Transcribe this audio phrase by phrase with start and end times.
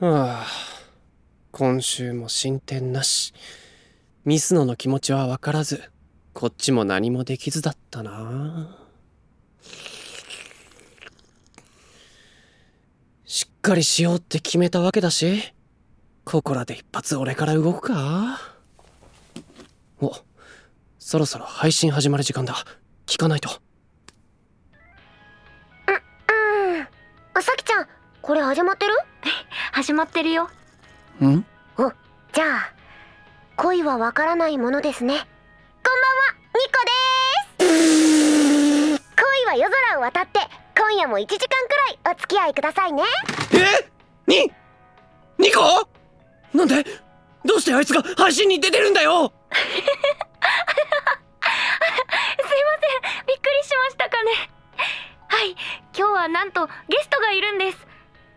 [0.00, 0.46] はあ。
[1.52, 3.32] 今週も進展なし。
[4.24, 5.82] ミスノの気持ちは分からず
[6.32, 8.76] こっちも何もできずだったな。
[13.24, 15.54] しっかりしようって決めたわけだし
[16.24, 18.40] ここらで一発俺から動くか？
[20.00, 20.12] お
[20.98, 22.56] そろそろ配信始まる時間だ。
[23.06, 23.48] 聞かないと。
[25.86, 27.42] うん。
[27.42, 27.86] さきちゃん
[28.22, 28.92] これ始まってる？
[29.74, 30.48] 始まってるよ。
[31.20, 31.44] ん？
[31.78, 31.92] お
[32.32, 32.72] じゃあ
[33.56, 35.14] 恋はわからないものですね。
[35.14, 37.74] こんばんはニコで
[38.96, 39.02] す。
[39.16, 40.38] 恋は夜空を渡って
[40.78, 41.48] 今夜も1時間く
[42.06, 43.02] らいお付き合いくださいね。
[43.52, 43.90] え？
[44.30, 44.52] に？
[45.38, 45.88] ニコ？
[46.56, 46.84] なんで？
[47.44, 49.32] どうしてあいつが配信に出てるんだよ？
[49.50, 49.82] すいま
[52.40, 54.30] せんびっくりしましたかね。
[55.28, 55.50] はい
[55.96, 57.78] 今日はなんとゲストがいるんです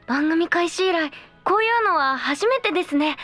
[0.07, 1.11] 番組開始以来
[1.43, 3.17] こういうのは初めてですね。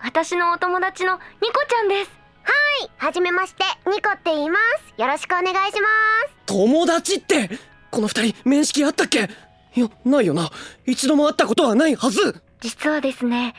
[0.00, 2.10] 私のお友達のニコちゃんです。
[2.44, 2.52] は
[2.86, 2.90] い。
[2.96, 4.56] はじめましてニコって言いま
[4.96, 5.00] す。
[5.00, 5.88] よろしくお願いしま
[6.28, 6.36] す。
[6.46, 7.50] 友達って？
[7.90, 9.28] この二人面識あったっけ？
[9.74, 10.48] いやないよな。
[10.86, 12.40] 一度も会ったことはないはず。
[12.60, 13.54] 実はですね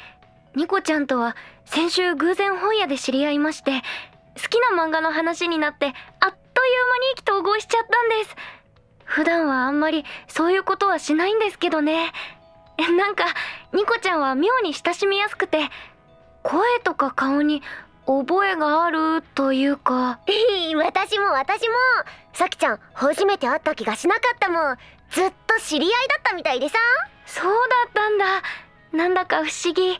[0.55, 3.71] ニコちゃんとは先週偶然本屋で知り合いまして
[4.41, 5.93] 好きな漫画の話になってあっ
[6.31, 6.37] という
[6.87, 8.35] 間に意気投合しちゃったんです。
[9.03, 12.11] 普段はあんまりそういうことはしないんですけどね
[12.77, 13.25] なんか
[13.73, 15.69] ニコちゃんは妙に親しみやすくて
[16.43, 17.61] 声とか顔に
[18.05, 20.19] 覚えがあるというか。
[20.75, 21.75] 私も私も。
[22.33, 24.77] さきちゃん初めて会った気がしなかったもん。
[25.09, 26.77] ずっと知り合いだったみたいでさ。
[27.25, 27.51] そうだ
[27.89, 28.25] ったんだ。
[28.93, 29.99] なんだか不思議。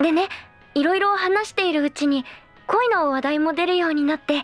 [0.00, 0.28] でね
[0.74, 2.26] いろいろ話しているうちに
[2.66, 4.42] 恋の話題も出るようになって。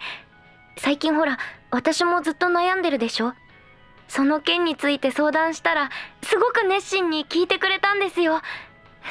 [0.79, 1.37] 最近ほら
[1.71, 3.35] 私もずっと悩んでるでしょ
[4.11, 5.89] その件について相談したら
[6.25, 8.43] すごく熱心に聞いてくれたんですよ。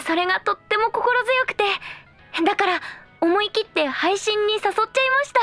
[0.06, 1.64] それがとっても心強くて
[2.46, 2.82] だから
[3.22, 4.86] 思い切って配信に誘っちゃいま
[5.24, 5.34] し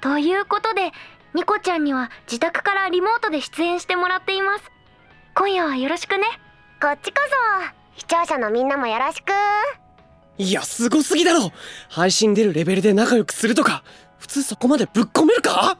[0.00, 0.08] た。
[0.08, 0.92] ということで
[1.34, 4.64] ニコちゃんには自宅からリモートで出演してもらっています。
[5.34, 6.24] 今夜はよろしくね。
[6.80, 7.18] こっちこ
[7.96, 8.00] そ。
[8.00, 9.32] 視聴者のみんなもよろしく。
[10.38, 11.52] いやすごすぎだろ。
[11.90, 13.84] 配信出るレベルで仲良くするとか
[14.18, 15.78] 普通そこまでぶっ込めるか？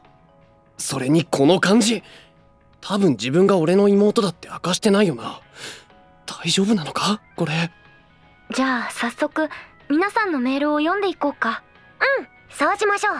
[0.77, 2.03] それにこの感じ
[2.87, 5.41] 多分自分が俺の妹だって明かしてないよな。
[6.27, 7.19] 大丈夫なのか？
[7.35, 7.71] これ。
[8.53, 9.49] じゃあ早速
[9.89, 11.63] 皆さんのメールを読んでいこうか。
[12.19, 13.15] うんそうしましょう。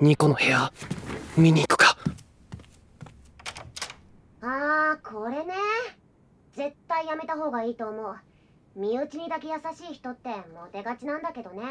[0.00, 0.72] ニコの部屋
[1.36, 1.98] 見に行くか。
[4.40, 5.52] あーこれね。
[6.54, 8.16] 絶対やめた方がいいと思う。
[8.74, 11.62] 身内にだけ優しい人ってモテがちなんだけどね。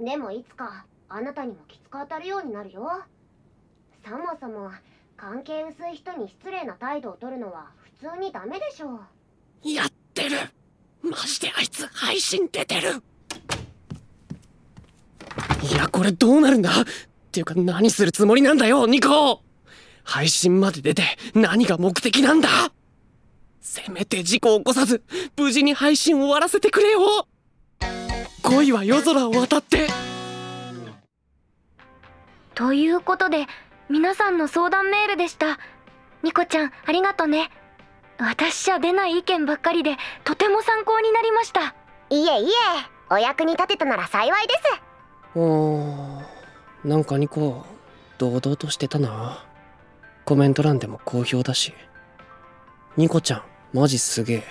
[0.00, 3.04] でもいつかあなたにもきつく当たるようになるよ。
[4.04, 4.72] そもそも
[5.20, 7.66] 関係薄い人に失礼な態度を取るのは
[8.00, 9.00] 普通にダメでしょ
[9.62, 10.38] やってる。
[11.02, 13.02] マジであいつ配信出てる。
[15.62, 16.70] いやこれどうなるんだ？
[16.70, 16.84] っ
[17.30, 19.42] ていうか何するつもりなんだよニコ。
[20.04, 21.02] 配信まで出て
[21.34, 22.48] 何が目的なんだ？
[23.60, 25.02] せめて事故を起こさず
[25.36, 27.28] 無事に配信終わらせてくれよ。
[28.42, 29.86] 恋は夜空を渡って。
[32.54, 33.46] ということで
[33.90, 35.58] 皆さんの相談メールでした。
[36.22, 37.50] ニコちゃんありがとね。
[38.18, 41.74] 私じゃ出ない意見ばっかりでとても参考になりました。
[42.08, 42.50] いえいえ
[43.10, 45.38] お役に立てたなら幸いです。
[45.38, 47.66] おーなんかニコ
[48.18, 49.44] 堂々としてたな。
[50.24, 51.74] コメント欄でも好評だし。
[52.96, 53.42] ニコちゃん
[53.72, 54.44] マジすげえ。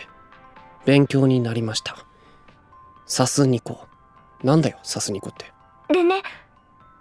[0.84, 1.96] 勉強になりました。
[3.06, 3.88] サスニコ。
[4.44, 5.46] なんだよサスニコって。
[5.94, 6.24] でね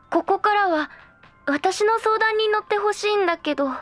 [0.09, 0.89] ここからは
[1.51, 3.67] 私の相談に乗ってほしいんだけど。
[3.67, 3.75] うん。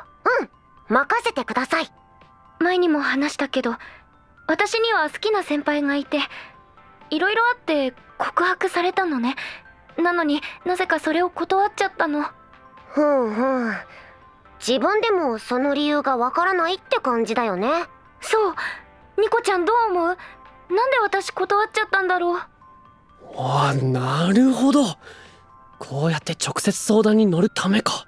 [0.88, 1.90] 任せてください。
[2.60, 3.74] 前にも話したけど
[4.46, 6.20] 私には好きな先輩がいて
[7.10, 9.34] いろいろあって告白されたのね。
[9.98, 12.24] なのになぜかそれを断っちゃったの。
[12.88, 13.74] ふんふん。
[14.58, 17.68] 自分でもその理由がわからないって感じだよね。
[18.20, 18.54] そう。
[19.20, 20.06] ニコちゃんどう思う？
[20.06, 22.40] なんで私断っちゃったんだろう？
[23.38, 24.84] あなるほど
[25.78, 28.06] こうやって直接相談に乗るためか。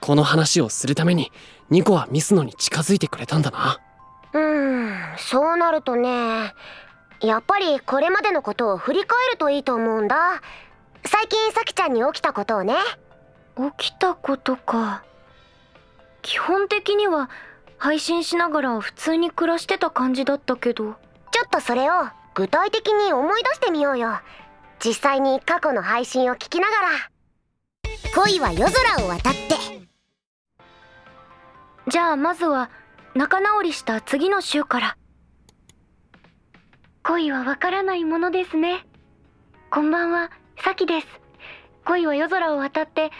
[0.00, 1.32] この話をするために
[1.70, 3.80] ニコはミスノに近づいてくれたんだな。
[4.32, 6.52] うーんそうなるとね
[7.20, 10.42] やっぱりこれまでのことを振り返るといいと思うんだ。
[11.04, 12.74] 最近さきちゃんに起きたことをね。
[13.78, 15.02] 起きたことか。
[16.22, 17.30] 基本的には
[17.78, 20.94] 配信しながら普通に暮らしてた感じだったけど。
[21.32, 21.92] ちょっとそれを
[22.34, 24.20] 具体的に思い出してみようよ
[24.84, 26.88] 実際に過去の配信を聞きながら。
[28.14, 29.38] 恋は夜空を渡って。
[31.88, 32.70] じゃあまずは
[33.14, 34.96] 仲直りした次の週から。
[37.02, 38.84] 恋はわからないものですね。
[39.70, 41.06] こんばんはさきです。
[41.84, 43.10] 恋は夜空を渡って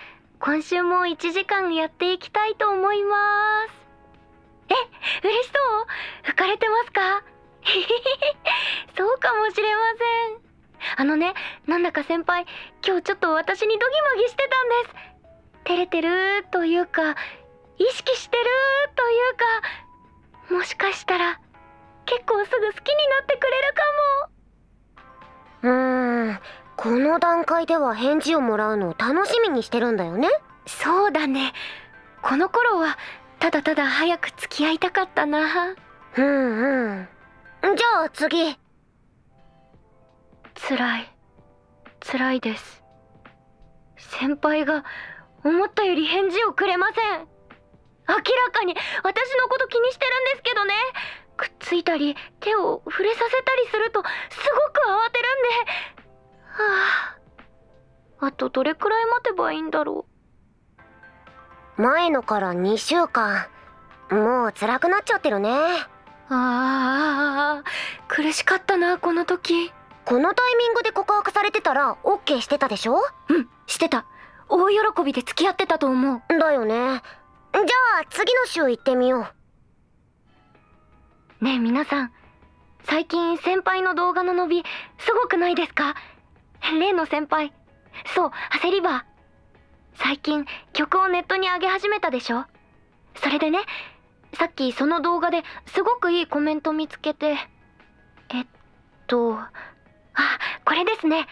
[0.40, 3.16] 今週も1時間やっていきたいと思いま
[3.68, 3.72] す。
[4.68, 4.74] え
[5.28, 5.52] 嬉しそ
[6.30, 6.32] う？
[6.32, 7.22] 浮かれてますか？
[8.96, 9.80] そうかもしれま
[10.38, 10.45] せん。
[10.96, 11.34] あのね
[11.66, 12.46] なんだか先輩
[12.86, 15.16] 今日ちょっと私にドギマギしてたんです。
[15.64, 17.16] 照れてるというか
[17.78, 18.44] 意識してる
[18.94, 21.40] というかもしかしたら
[22.04, 23.82] 結構すぐ好きになってくれるか
[25.62, 25.68] も。
[25.68, 26.38] うーん
[26.76, 30.28] この段階では返事をもらうのを楽しみにしてるんだよね。
[30.66, 31.52] そうだね。
[32.22, 32.96] この頃は
[33.38, 35.74] ただただ早く付き合いたかったな。
[36.16, 37.08] うんうん。
[37.76, 38.58] じゃあ次
[40.56, 41.12] 辛い。
[42.00, 42.82] 辛いです。
[43.96, 44.84] 先輩が
[45.44, 47.28] 思ったより返事をくれません。
[48.08, 48.22] 明ら
[48.52, 50.74] かに私のこと気にしてるんですけどね。
[51.36, 55.48] くっついたり手を触れさせたりするとすごく慌てるんで。
[56.48, 57.16] は
[58.20, 60.06] ああとどれくらい待てばいいんだろ
[61.78, 61.82] う。
[61.82, 63.48] 前のから2週間。
[64.10, 65.50] もう辛くなっちゃってるね。
[66.28, 67.64] ああ
[68.08, 69.70] 苦しかったなこの時
[70.06, 73.00] このタイミングで告白されてたら OK してたでしょ？
[73.28, 74.06] うんしてた。
[74.48, 76.22] 大喜びで付き合ってたと思う。
[76.38, 76.74] だよね。
[76.76, 77.62] じゃ
[78.02, 79.26] あ次の週行ってみよ
[81.40, 81.44] う。
[81.44, 82.12] ねえ皆さん。
[82.84, 84.64] 最近先輩の動画の伸び
[84.98, 85.96] すごくないですか？
[86.78, 87.52] 例の先輩。
[88.14, 88.30] そう
[88.62, 89.02] 焦りバー
[89.96, 92.44] 最近曲をネットに上げ始めたでしょ？
[93.16, 93.58] それでね
[94.34, 97.36] さっきその動画ですごくいいコメント見つけて。
[98.28, 98.46] えっ
[99.08, 99.38] と
[100.16, 101.26] あこれですね。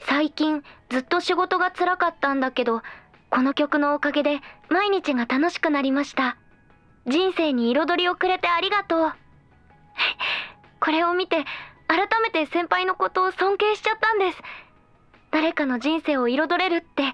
[0.00, 2.82] 最近ずっと仕事が辛かったんだけど
[3.28, 6.36] この曲のおかげで毎日が楽しくなりました。
[7.06, 9.12] 人生に彩りをくれてありがとう。
[10.80, 11.44] これを見て
[11.86, 14.42] 改めて先輩のことを尊敬しちゃったんです。
[15.30, 17.12] 誰かの人生を彩れるって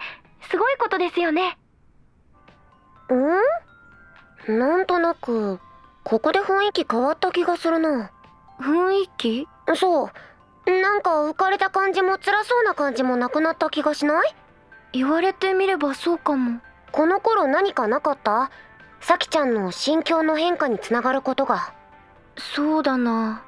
[0.48, 1.58] すごいことですよね。
[4.48, 4.58] ん？
[4.58, 5.60] なんとなく
[6.04, 8.10] ここで雰囲気変わった気がするな。
[8.60, 9.48] 雰囲気？
[9.74, 10.10] そう
[10.66, 14.34] なんか浮かれた感じも辛そうな感じもなくなった気がしない？
[14.92, 16.60] 言われてみればそうかも。
[16.92, 18.50] この頃何かなかった？
[19.00, 21.72] さきちゃんの心境の変化につながることが。
[22.36, 23.44] そうだな。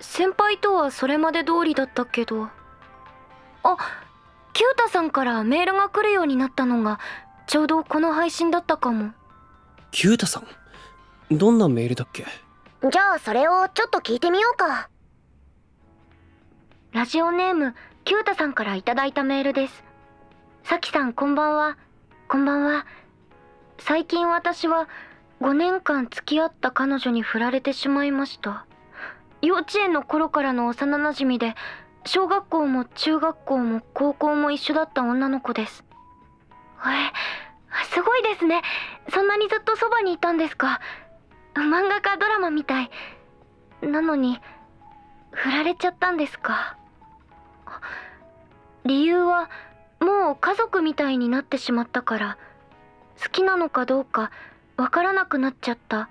[0.00, 2.48] 先輩とはそれまで通りだったけど。
[3.62, 3.76] あ
[4.52, 6.98] キュータさんからメールが来るようになったのが
[7.46, 9.12] ちょうどこの配信だったかも。
[9.90, 10.42] キュータさ
[11.30, 11.38] ん？
[11.38, 12.26] どんなメールだっけ？
[12.90, 14.90] じゃあそれをちょっと聞いてみようか
[16.98, 19.84] ラジオネームキュータさんからいただいたメールです。
[20.64, 21.78] さきさんこんばんは。
[22.26, 22.86] こんばんは。
[23.78, 24.88] 最近私は
[25.40, 28.66] 5年間付き合った彼女に振られてしまいました。
[29.42, 31.54] 幼稚園の頃からの幼なじみで
[32.04, 35.84] 小学校も中学校も高校も一緒だった女の子です。
[36.84, 38.62] えすごいですね。
[39.10, 40.80] そんなにずっとそばにいたんですか。
[41.54, 42.90] 漫画かドラマみたい。
[43.82, 44.40] なのに
[45.30, 46.76] 振られちゃったんですか。
[48.88, 49.50] 理由は
[50.00, 52.38] もう家族みたいになってしまったから
[53.22, 54.30] 好きなのかどうか
[54.78, 56.08] わからなくなっちゃった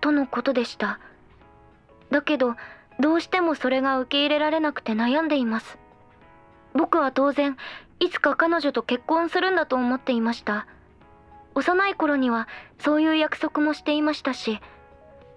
[0.00, 0.98] とのことでした。
[2.10, 2.56] だけど
[2.98, 5.78] どうしてもそれが受け入れられなくて悩んでいます。
[6.74, 7.56] 僕は当然
[8.00, 10.66] いつか彼女と結婚するんだと思っていました。
[11.54, 12.48] 幼い頃には
[12.80, 14.60] そういう約束もしていましたし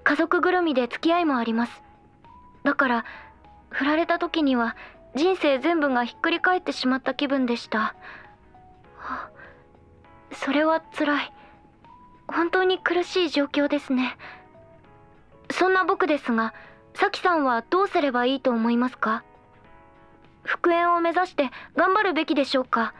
[0.04, 1.84] 家族ぐるみで付き合いもあります。
[2.64, 3.06] だから
[3.70, 4.76] 振られた時には
[5.16, 7.96] 人生全部がひっくり返ってしまった気分でした。
[10.34, 11.34] それは辛い。
[12.28, 14.18] 本当に苦しい状況ですね。
[15.52, 16.54] そんな僕ですが
[16.94, 19.24] サキさんはどうすればいいと思いますか？
[20.44, 22.94] 復縁を目指して頑張るべきでしょうか？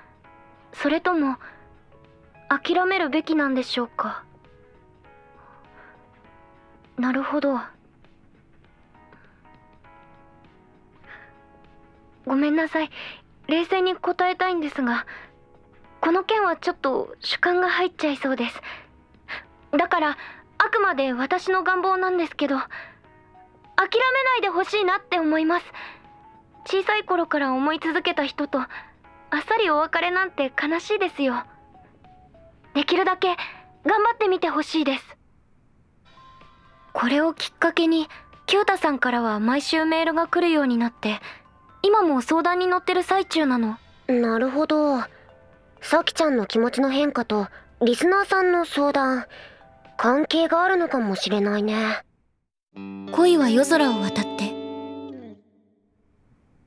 [0.74, 1.38] それとも
[2.50, 4.26] 諦めるべきなんでしょうか？
[6.98, 7.58] なるほど。
[12.32, 12.90] ごめんなさい。
[13.50, 15.06] 冷静に答えたいんですが
[16.00, 18.62] この件はちょっと主観が入っちゃいそうです。
[19.78, 20.18] だから
[20.58, 25.66] あくまで私の願望なんですけど諦めないでほしいなって思います。
[26.64, 28.70] 小さい頃から思い続けた人とあっ
[29.46, 31.44] さりお別れなんて悲しいですよ。
[32.74, 33.36] できるだけ
[33.86, 35.18] 頑張ってみてほしいです。
[36.94, 38.08] これをきっかけに
[38.46, 41.20] キュータさんからは毎週メールが来るようになって
[41.84, 43.78] 今も相談に乗ってる最中なの。
[44.08, 45.00] なるほど。
[45.82, 47.48] さきちゃんの気持ちの変化と
[47.82, 49.26] リスナーさんの相談
[49.98, 52.04] 関係があるのかもしれないね。
[53.12, 54.44] 恋は夜空を渡って。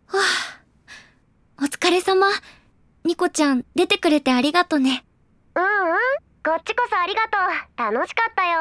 [0.07, 1.63] はあ。
[1.63, 2.27] お疲れ様。
[3.05, 5.05] ニコちゃん出てくれてありがとね。
[5.55, 5.69] うんうん。
[6.45, 7.39] こっちこそありがと
[7.89, 7.95] う。
[7.95, 8.61] 楽しかったよ。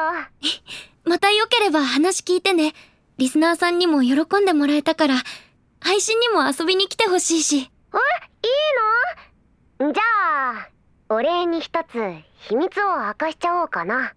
[1.04, 2.72] またよければ話聞いてね。
[3.18, 5.14] リスナーさんにも喜んでもらえたから
[5.84, 7.56] 配信にも遊びに来てほしいし。
[7.56, 7.68] えいい
[9.86, 9.92] の？
[9.92, 10.02] じゃ
[10.58, 10.70] あ
[11.10, 11.98] お礼に一つ
[12.48, 14.14] 秘密を明かしちゃおうかな。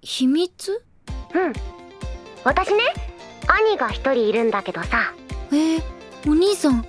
[0.00, 0.80] 秘密？
[1.34, 1.52] うん。
[2.44, 2.94] 私ね
[3.48, 5.12] 兄が一人いるんだけどさ。
[5.50, 5.82] えー、
[6.28, 6.82] お兄さん。
[6.82, 6.88] で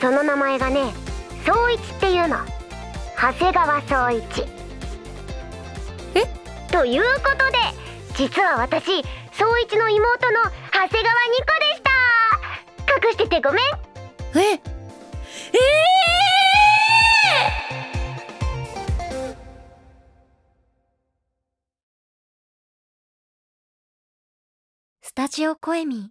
[0.00, 0.94] その名前がね
[1.44, 2.38] 総一っていうの。
[3.20, 4.46] 長谷川総一。
[6.14, 6.24] え？
[6.72, 7.58] ということで
[8.16, 10.94] 実は私総一の妹の長谷川ニコ
[11.60, 11.79] でした
[13.02, 13.64] 隠しててごめん。
[14.38, 14.54] え？
[14.54, 14.60] え
[25.02, 26.08] スタジオコエミ